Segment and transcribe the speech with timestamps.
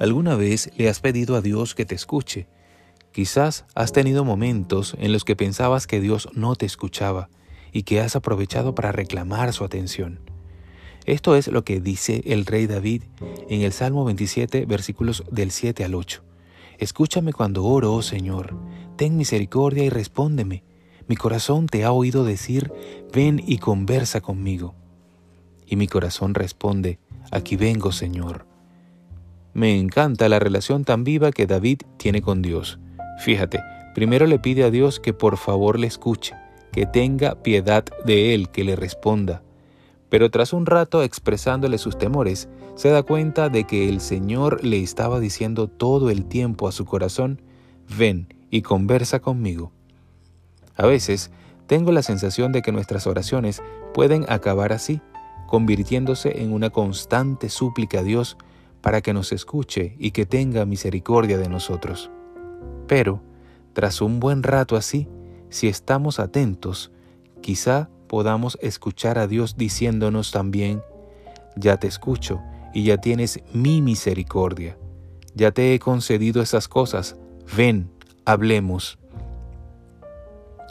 [0.00, 2.48] ¿Alguna vez le has pedido a Dios que te escuche?
[3.12, 7.28] Quizás has tenido momentos en los que pensabas que Dios no te escuchaba
[7.70, 10.20] y que has aprovechado para reclamar su atención.
[11.04, 13.02] Esto es lo que dice el rey David
[13.50, 16.24] en el Salmo 27, versículos del 7 al 8.
[16.78, 18.56] Escúchame cuando oro, oh Señor,
[18.96, 20.64] ten misericordia y respóndeme.
[21.08, 22.72] Mi corazón te ha oído decir,
[23.12, 24.74] ven y conversa conmigo.
[25.66, 26.98] Y mi corazón responde,
[27.30, 28.49] aquí vengo, Señor.
[29.52, 32.78] Me encanta la relación tan viva que David tiene con Dios.
[33.18, 33.60] Fíjate,
[33.94, 36.34] primero le pide a Dios que por favor le escuche,
[36.72, 39.42] que tenga piedad de él, que le responda.
[40.08, 44.82] Pero tras un rato expresándole sus temores, se da cuenta de que el Señor le
[44.82, 47.42] estaba diciendo todo el tiempo a su corazón,
[47.96, 49.72] ven y conversa conmigo.
[50.76, 51.30] A veces
[51.66, 53.62] tengo la sensación de que nuestras oraciones
[53.94, 55.00] pueden acabar así,
[55.46, 58.36] convirtiéndose en una constante súplica a Dios
[58.80, 62.10] para que nos escuche y que tenga misericordia de nosotros.
[62.86, 63.22] Pero,
[63.72, 65.08] tras un buen rato así,
[65.48, 66.92] si estamos atentos,
[67.40, 70.82] quizá podamos escuchar a Dios diciéndonos también,
[71.56, 72.40] ya te escucho
[72.72, 74.78] y ya tienes mi misericordia.
[75.34, 77.16] Ya te he concedido esas cosas.
[77.56, 77.90] Ven,
[78.24, 78.98] hablemos.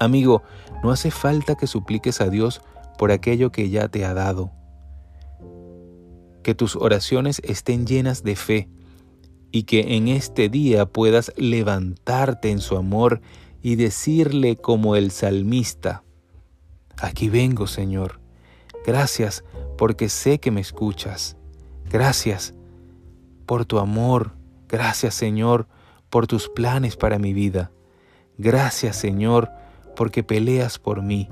[0.00, 0.42] Amigo,
[0.82, 2.60] no hace falta que supliques a Dios
[2.98, 4.52] por aquello que ya te ha dado.
[6.44, 8.68] Que tus oraciones estén llenas de fe
[9.50, 13.20] y que en este día puedas levantarte en su amor
[13.62, 16.04] y decirle como el salmista,
[16.98, 18.20] aquí vengo Señor,
[18.84, 19.42] gracias
[19.78, 21.36] porque sé que me escuchas,
[21.88, 22.52] gracias
[23.46, 24.36] por tu amor,
[24.68, 25.66] gracias Señor
[26.10, 27.72] por tus planes para mi vida,
[28.36, 29.50] gracias Señor
[29.96, 31.30] porque peleas por mí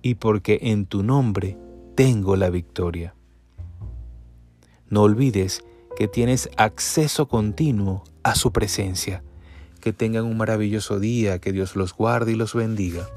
[0.00, 1.58] y porque en tu nombre
[1.94, 3.14] tengo la victoria.
[4.94, 5.64] No olvides
[5.96, 9.24] que tienes acceso continuo a su presencia.
[9.80, 13.08] Que tengan un maravilloso día, que Dios los guarde y los bendiga.